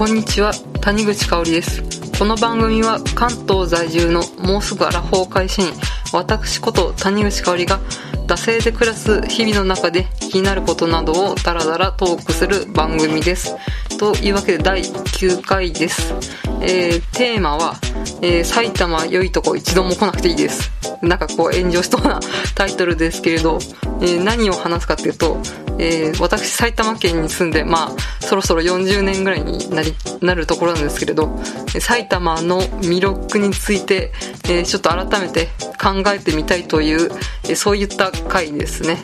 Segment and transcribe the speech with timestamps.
[0.00, 0.54] こんにちは。
[0.80, 1.82] 谷口香織です。
[2.18, 5.68] この番組は関東在住のもうすぐアラフォー会社員
[6.14, 7.80] 私こと谷口香織が
[8.26, 13.54] 惰性で暮らす日々の中で気になることなどをダラダラトークする番組です。
[13.98, 16.14] というわけで第9回です、
[16.62, 17.74] えーテーマは、
[18.22, 20.70] えー埼玉良いとこ一度も来なくていいです。
[21.02, 22.20] なんかこう炎上しそうな
[22.54, 23.58] タイトルですけれど、
[24.00, 25.36] えー何を話すかっていうと、
[25.80, 31.38] えー私埼玉県に住んでまあそろそろ40年ぐらいになりなるところなんですけれど
[31.80, 34.12] 埼玉の魅力について、
[34.44, 35.48] えーちょっと改めて
[35.80, 37.10] 考えてみたいという、
[37.48, 38.98] えそういった回ですね。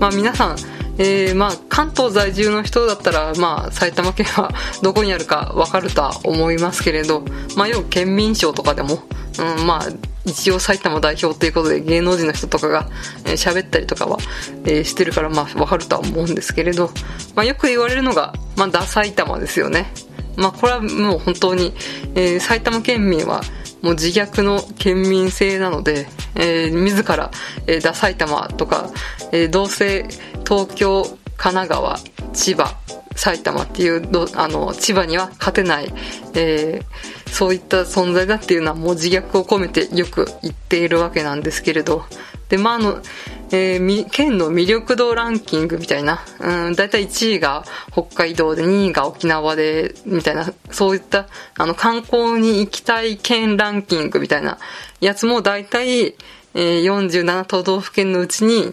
[0.00, 0.56] まあ皆さん
[0.98, 4.50] えーまあ、関東在住の人だったら、まあ、埼玉県は
[4.82, 7.22] どこにあるか分かるとは思いますけれど、
[7.54, 9.02] まあ、要は県民賞とかでも、
[9.38, 9.88] うん、まあ、
[10.26, 12.88] 一応埼玉代表ということで芸能人の人とかが
[13.24, 14.18] えー喋、ったりとかは、
[14.64, 16.90] えーしてるから、まあ、分かるとは思うんですけれど、
[17.34, 19.92] まあ、よく言われるのが、まあ、ダ埼玉ですよね。
[20.36, 21.72] まあ、これはもう本当に、
[22.14, 23.40] えー埼玉県民は
[23.82, 27.30] もう自虐の県民性なので、えー自ら、
[27.66, 28.90] えー、ダ埼玉とか、
[29.32, 30.06] えーどうせ
[30.44, 31.06] 東京、
[31.36, 31.98] 神奈川、
[32.32, 32.76] 千葉、
[33.14, 34.02] 埼玉っていう
[34.34, 35.92] あの千葉には勝てない、
[36.34, 42.04] えーそういった存在だっていうのはもう自虐を込めてよく言っているわけなんですけれど。
[42.48, 43.02] でまああの、
[43.50, 51.26] えー県の魅力度ランキングみたいな、うん、だいたい1位が北海道で2位が沖縄でみたいなそういった
[51.58, 54.58] あの観光に行きたい県ランキングみたいな
[55.00, 58.72] やつもだいたい、えー47都道府県のうちに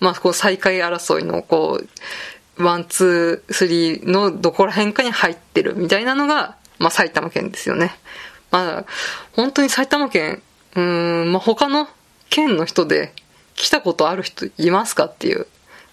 [0.00, 1.80] まあ、こう最下位争いのこ
[2.58, 7.96] う one two three のどこら辺かに入ってるみたいなのが、まあ、埼玉県ですよね。
[8.50, 8.84] まあ、
[9.32, 10.42] 本当に埼玉県、
[10.74, 11.88] うん、まあ、他の
[12.30, 13.12] 県の人で
[13.54, 15.46] 来たことある人いますかっていう、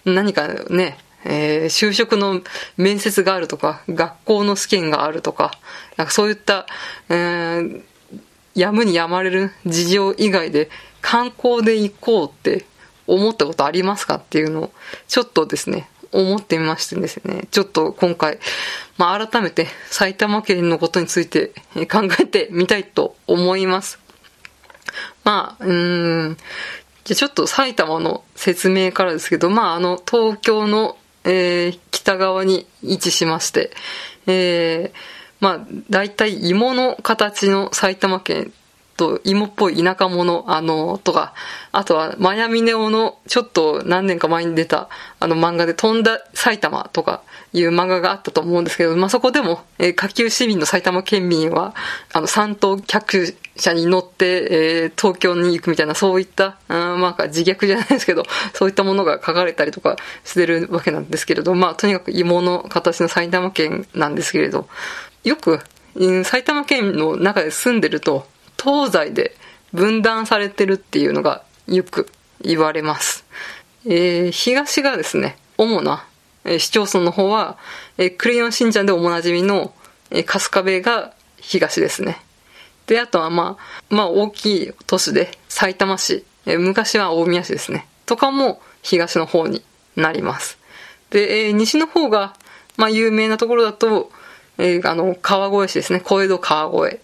[0.06, 2.42] 何かね、えー就職の
[2.78, 5.52] 面接があるとか、学校の試験があるとか、
[5.98, 6.66] なんかそういった、
[7.10, 7.84] えー
[8.56, 10.70] やむにやまれる事情以外で
[11.02, 12.66] 観光で行こうって
[13.08, 14.72] 思ったことありますかっていうのを
[15.08, 18.40] ちょっとですね思ってみましてですねちょっと今回、
[18.98, 21.50] まあ、改めて埼玉県のことについて
[21.92, 24.00] 考えてみたいと思います。
[25.24, 26.38] まあうーん
[27.04, 33.72] じゃちょっと埼玉の説明からですけどまああの東京の、えー北側に位置しまして
[34.28, 34.98] えー
[35.40, 38.54] まあ、大体芋の形の埼玉県
[38.96, 41.34] と芋っぽい田舎者、あの、とか、
[41.72, 44.90] あとは、マヤミネオの、ちょっと何年か前に出た、
[45.20, 51.76] あの漫画で飛んだ埼玉とかいう漫画があったと思うんですけど、まあ、そこでも、えー下級市民の埼玉県民は、
[52.14, 54.48] あの、三等客車に乗って、
[54.84, 58.24] えー東京に行くみたいな、そういった、うん、まあ、自虐じゃないですけど、
[58.54, 64.68] そういったものが書かれたりとかしてるわけなんですけれど、まあ、とにかく芋の形の埼玉県なんですけれど、
[65.26, 65.60] よく、
[66.24, 68.28] 埼玉県の中で住んでると、
[68.66, 69.36] 東西で
[69.74, 72.10] 分断されてるっていうのがよく
[72.42, 73.24] 言われます。
[73.86, 76.06] えー東がですね、主な、
[76.44, 77.58] え市町村の方は、
[78.00, 79.74] えークレヨンしんちゃんでおもなじみの、
[80.10, 82.18] えー春日部が東ですね。
[82.88, 87.86] で、あとはまあ、まあ大きい都市で、埼玉市、えー昔は大宮市ですね。
[88.08, 89.62] とかも東の方に
[89.96, 90.58] なります。
[91.12, 92.34] で、えー西の方が、
[92.78, 94.12] まあ有名なところだと、
[94.58, 96.00] えーあの、川越市ですね。
[96.00, 97.00] 小江戸川越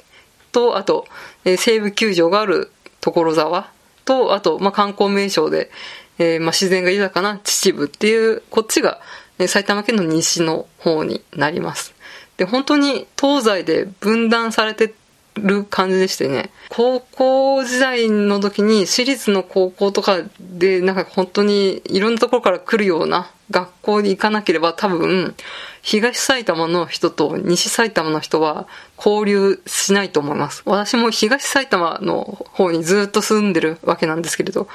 [0.51, 1.07] と、あと、
[1.45, 3.71] えー西武球場がある所沢
[4.05, 5.71] と、あと、まあ観光名所で、
[6.19, 8.99] えーまあ自然が豊かな秩父っていう、こっちが、
[9.39, 11.93] え埼玉県の西の方になります。
[12.37, 14.93] で、本当に東西で分断されて
[15.35, 25.35] る感じでしてね、高校時代の時に私立の高校とかで、なんか本当にいろんなところから来るような学校に行かなければ多分、
[25.81, 30.61] 東埼玉の人と西埼玉の人は交流しないと思います。
[30.65, 34.67] 私も東埼玉の方にずっと住んでるわけなんですけれど、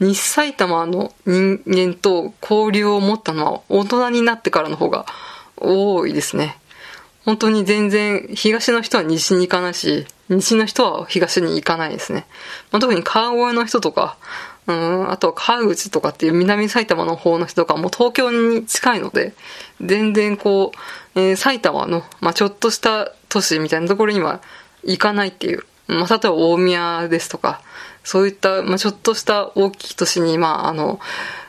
[0.00, 5.06] 西埼玉の人間と交流を持ったのは大人になってからの方が
[5.56, 6.58] 多いですね。
[7.24, 12.26] 本当に全然東の人は西に行かないし、西の人は東に行かないですね。
[12.70, 14.16] まあ、特に川越の人とか、
[14.70, 19.34] うん、あとは川口とかっていう南埼玉の方の人とかも東京に近いので、
[19.80, 20.72] 全然こ
[21.14, 24.40] う、えー埼玉の、まあ、ちょっとした都市みたいなところには
[24.84, 25.64] 行かないっていう。
[25.88, 27.62] まあ、例えば大宮ですとか、
[28.04, 31.00] そういった、まあ、ちょっとした大きい都市に、まあ、あの、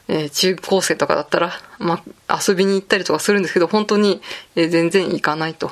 [0.07, 4.21] えー中高生とかだったら、まあ、遊びに行ったりとかするんですけど、本当に、
[4.55, 5.71] えー全然行かないと。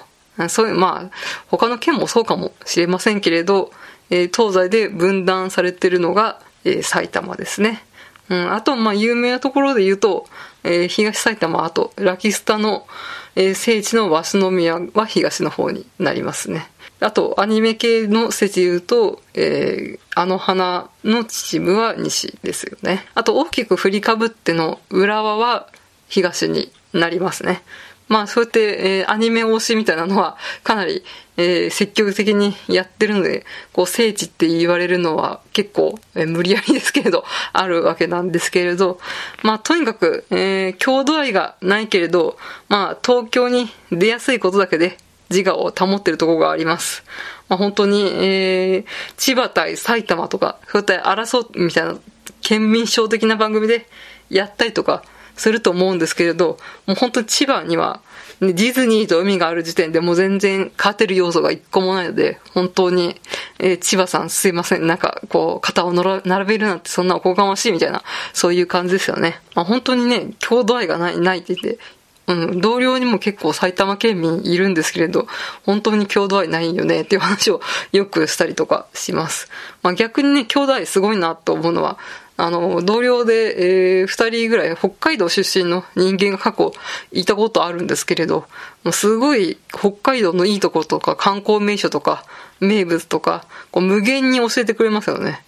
[0.49, 1.15] そういう、まあ、
[1.47, 3.71] 他の県もそうかもしれませんけれど、
[4.11, 7.83] えー東西で分断されてるのが、えー埼玉ですね。
[8.29, 10.27] うん、あと、まあ、有名なところで言うと、
[10.63, 12.87] えー東埼玉、あと、ラキスタの、
[13.35, 16.69] えー、聖地の鷲宮は東の方になりますね。
[16.99, 23.05] あと、アニメ系の説言うと、えー、あの花の秩父は西ですよね。
[23.15, 25.67] あと、大きく振りかぶっての浦和は
[26.09, 27.61] 東になりますね。
[28.09, 31.03] まあ、そうやって、えー、アニメ推しみたいなのは、かなり、
[31.37, 37.23] えー、積極的にやってるので、こう、聖地って言われるのは結構、えー、無理やりですけれど、
[37.53, 38.99] あるわけなんですけれど、
[39.43, 44.97] まあ、とにかく、えー、郷土愛がないけれど、まあ、東京に出やすいことだけで、
[45.29, 47.03] 自我を保ってるところがあります。
[47.47, 48.85] まあ、本当に、えー、
[49.17, 51.95] 千葉対埼玉とか、そうやって争うみたいな、
[52.41, 53.87] 県民賞的な番組で
[54.29, 55.03] やったりとか、
[55.39, 58.01] すると思うんですけれど、もう本当に千葉には、
[58.41, 63.19] ねディズニーと海がある時点でもう全然勝てる要素が一個もないので、本当に、
[63.57, 64.87] えー、千葉さんすいません。
[64.87, 68.01] なんか、こう、肩を並べるなんてそんなおこがましいみたいな、
[68.33, 69.41] そういう感じですよね。
[69.55, 71.79] まあ、本当にね、郷土愛がない、ないって言って、
[72.27, 75.27] うん、同僚にも結構埼玉県民いるんですけれど、
[75.65, 77.59] 本当に郷土愛ないよねっていう話を
[77.91, 79.49] よくしたりとかします。
[79.81, 81.97] まあ逆にね、郷土愛すごいなと思うのは、
[82.41, 86.71] あの、同僚で、えー、二人ぐらい北海道出身の人間が過去
[87.11, 88.45] いたことあるんですけれど、
[88.85, 92.23] もうすごい北海道のいいとことか観光名所とか
[92.61, 95.43] 名物とか、こう無限に教えてくれますよね。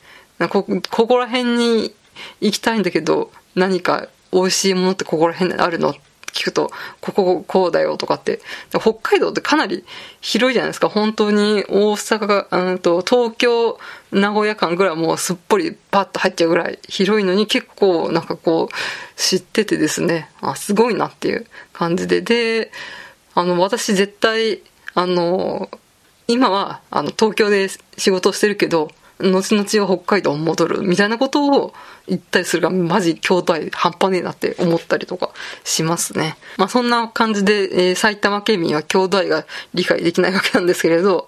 [0.50, 1.94] こ、ここら辺に
[2.42, 5.96] 行きたいんだけど、何か美味しいものってここら辺にあるの
[6.34, 8.40] 聞くと、こここうだよとかって、
[8.80, 9.84] 北海道ってかなり
[10.22, 10.90] 広いじゃないですか。
[10.90, 13.80] 本当に大阪が、うんと、東京、
[14.12, 22.22] 名古屋間ぐらいもうすっぽりパッと入っちゃうぐらい広いのに結構なんかこう知っててですね、あ、すごいなっていう感じで。
[22.22, 22.72] で、
[23.34, 24.62] あの、私絶対、
[24.94, 25.70] あの、
[26.28, 31.74] 今はあの東京で仕事してるけど、後々は北海道戻るみたいなことを
[32.08, 35.32] 言ったりするが、マジ京都愛半端ねえなって思ったりとか
[35.64, 36.36] しますね。
[36.58, 41.28] まあそんな感じで、えー、埼玉県民は京都愛が理解できないわけなんですけれど、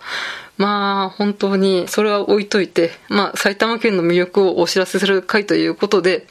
[0.58, 6.28] まあ本当にそれは置いといて、まあ埼玉県の魅力をお知らせする回ということで、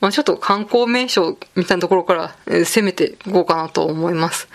[0.00, 4.48] まあちょっと観光名所みたいなところから、えー、攻めていこうかなと思います。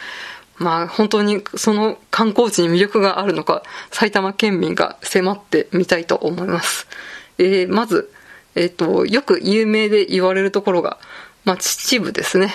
[0.62, 6.88] まあ本当にその観光地に魅力があるのか、埼玉県民が迫ってみたいと思います。
[7.40, 8.12] えー、まず、
[8.54, 11.00] えっ、ー、と、よく有名で言われるところが、
[11.46, 12.54] まあ秩父ですね。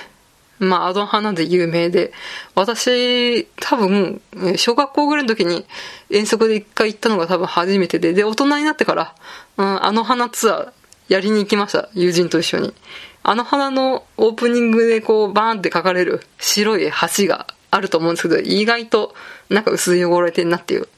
[0.59, 2.13] まあ、アド花で有名で、
[2.55, 4.23] 私、多分、
[4.57, 5.67] 小学校ぐらいの時に
[6.09, 9.15] 遠足で一回行ったのが多分初めてで、で、大人になってから、
[9.59, 10.73] うん、あの花ツアー
[11.09, 11.91] やりに行きました。
[11.93, 12.73] 友人と一緒に。
[13.23, 19.15] あの花のオープニングでこう、バーンって書かれる白い橋があると思うんですけど、意外と
[19.49, 20.89] なんか薄汚れてんなっていう。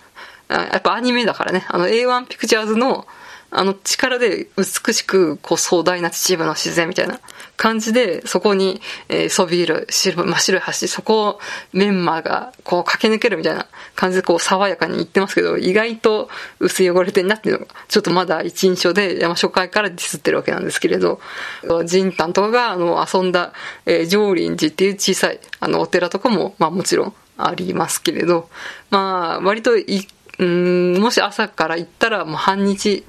[0.49, 1.67] やっぱアニメだからね。
[1.69, 3.07] あの A1 ピクチャーズの
[3.51, 7.19] あの力で美しくこう壮大な秩父の自然みたいな
[7.57, 11.41] 感じで、そこに、えー、そびえる白真っ白い橋、そこを
[11.73, 16.29] メンマがこう駆け抜けるみたいな感じでこう爽やかに言ってますけど、意外と
[16.61, 21.21] 薄い汚れてんなっていうのが、ちょっとまだ一印象で山初回からディスってるわけなんですけれど、
[21.87, 23.55] ジンタンとかがあの遊んだ、
[23.87, 28.51] えー、上林寺っていう小さいあのお寺とかも、まあもちろんありますけれど、
[28.91, 30.07] まあ割とい、
[30.39, 33.05] うん、もし朝から行ったらもう半日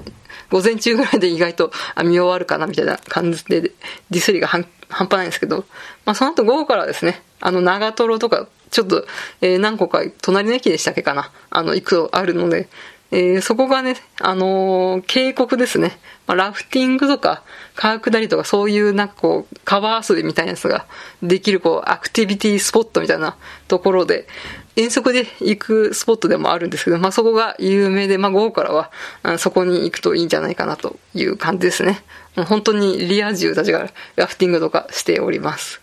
[0.49, 5.65] 午前中ぐらいで意外と見終わるかなみたいな感じでディスりが半端ないんですけど、
[6.05, 9.05] まあその後午後からですね、あの長瀞とかちょっと、
[9.41, 12.67] えー、何個か隣の駅でしたっけかな、あの行くとあるので、
[13.11, 15.97] えー、そこがね、あのー、渓谷ですね。
[16.27, 17.41] まあ、ラフティングとか、
[17.75, 20.85] 川下りとか、そういうなんかこう、川遊びみたいなやつが
[21.23, 23.35] できる、こう、アクティビティスポットみたいな
[23.67, 24.27] ところで、
[24.75, 28.91] 遠足で行くスポットでもあるんですけど、まあ、そこが有名で、まあ、午後からは、
[29.39, 32.03] そこに行くといいんじゃないかなという感じですね。
[32.35, 35.81] もう本当にリア充たちがラフティングとかしております。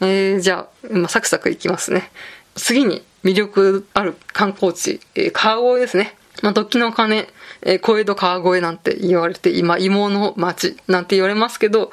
[0.00, 2.10] えー、じゃあ、まあ、サクサク行きますね。
[2.54, 6.16] 次に魅力ある観光地、えー、川越ですね。
[6.42, 7.28] まあ、時の鐘、
[7.62, 11.90] えー、小江戸川越なんて言われて、今、芋の町なんて言われますけど、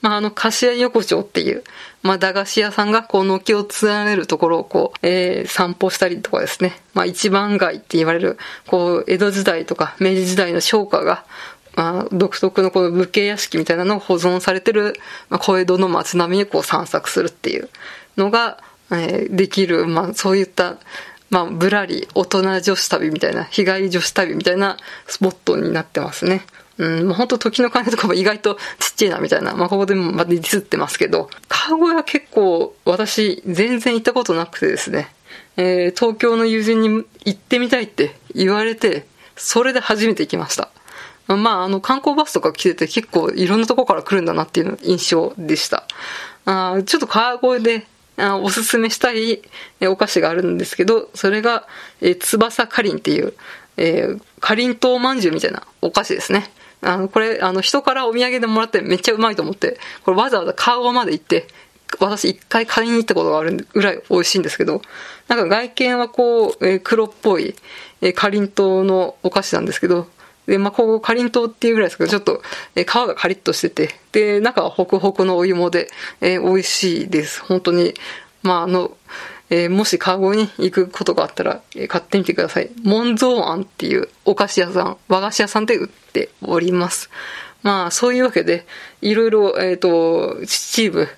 [0.00, 1.64] まあ、あの、柏横丁っていう、
[2.02, 11.24] まあ、駄菓子屋さんがこう軒を連ねるところをこう、えー、散歩したりとかですね、まあ、一番街って言われる、こう、江戸時代とか明治時代の商家が、
[11.74, 14.94] まあ、独特のこの武家屋敷みたいなのを保存されてる、
[15.28, 17.68] まあ、小江戸の街並みにこう散策するっていう
[18.16, 18.58] のが、
[18.90, 20.76] えー、できる、まあ、そういった、
[21.30, 26.42] まあ、ぶらり、大人女子旅みたいな、日帰り女子旅みたいなスポットになってますね。
[26.78, 35.08] うん、もう本当時の鐘とかも意外とちっちゃいなみたいな、まあ、ここでもまディスってますけど、川越は結構私全然行ったことなくてですね、
[35.56, 36.88] えー、東京の友人に
[37.24, 39.06] 行ってみたいって言われて、
[39.36, 40.70] それで初めて行きました。
[41.26, 45.84] まあ、あの、観光バスとか来てて結構いろんなとこから来るんだなっていう印象でした。
[46.46, 47.86] あちょっと川越で
[48.18, 49.40] あおすすめしたい
[49.82, 51.66] お菓子があるんですけど、それが、
[52.00, 53.34] えー、翼かりんっていう、
[53.76, 56.50] えー、かりんとうまんじゅうみたいなお菓子ですね。
[56.80, 61.48] あの、これ、あの、人からお土産でもらってめっちゃうまいと思って、これわざわざカーゴまで行って、
[62.00, 64.82] 私一回買いに行ったことがあるぐらい美味しいんですけど、
[65.26, 67.54] なんか外見はこう、えー、黒っぽい、
[68.00, 70.08] えー、かりんとうのお菓子なんですけど、
[70.48, 72.42] で、まあ、こう、かりんとうっていうぐらいですけど、ちょっと、
[72.74, 75.88] えー、皮がカリッとしてて、で、中はホクホクのお芋で、
[76.22, 77.42] えー、美味しいです。
[77.42, 77.92] 本当に、
[78.42, 78.96] まあ、あの、
[79.50, 82.70] えー、もしカゴに行くことがあったら、えー、買ってみてください。
[82.82, 87.10] モンゾーアンっていうお菓子屋さん、和菓子屋さんで売っております。
[87.62, 88.66] まあ、そういうわけで、
[89.02, 91.08] いろいろ、えっ、ー、と、秩父、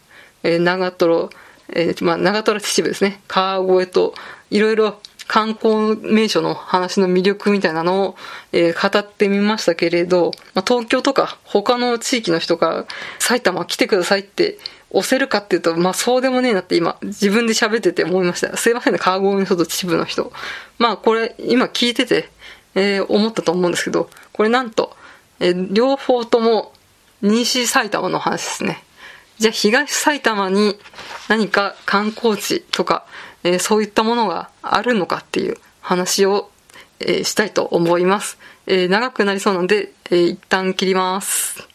[0.43, 1.31] えー、長瀞、
[1.69, 3.21] えー、まあ、長瀞秩父ですね。
[3.29, 4.15] 川越と、
[4.51, 4.99] いろいろ
[5.31, 8.17] 観光名所の話の魅力みたいなのを、
[8.51, 12.85] えー、語ってみましたけれど、まあ、東京とか他の地域の人が
[13.21, 14.59] 埼玉来てくださいって
[14.91, 18.57] 押せるかっていうと、まあそうでもねえなって今自分で喋ってて思いました。
[18.57, 20.33] すいませんね、川越の人と秩父の人。
[20.79, 22.29] まあこれ今聞いてて、
[22.75, 24.97] えー、思ったと思うんですけど、これなんと、
[25.39, 26.73] えー、両方とも
[27.23, 28.83] 西埼玉の話ですね。
[29.39, 30.77] じゃあ東埼玉に
[31.29, 33.07] 何か観光地とか、
[33.45, 36.51] えー、そういったものがあるのかっていう話を、
[37.01, 38.39] えー、したいと思います。
[38.67, 41.69] え、長くなりそうなので、え一旦切ります。